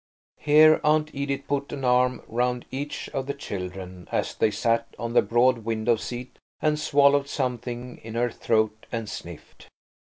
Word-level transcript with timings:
Here 0.39 0.81
Aunt 0.83 1.11
Edith 1.13 1.47
put 1.47 1.71
an 1.71 1.85
arm 1.85 2.23
round 2.27 2.65
each 2.71 3.07
of 3.09 3.27
the 3.27 3.35
children 3.35 4.07
as 4.11 4.33
they 4.33 4.49
sat 4.49 4.87
on 4.97 5.13
the 5.13 5.21
broad 5.21 5.59
window 5.59 5.95
seat, 5.95 6.39
and 6.59 6.79
swallowed 6.79 7.27
something 7.27 7.97
in 7.97 8.15
her 8.15 8.31
throat 8.31 8.87
and 8.91 9.07
sniffed. 9.07 9.67